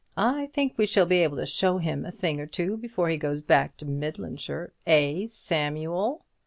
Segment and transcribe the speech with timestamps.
[0.17, 3.17] "I think we shall be able to show him a thing or two before he
[3.17, 6.25] goes back to Midlandshire, eh, Samuel?"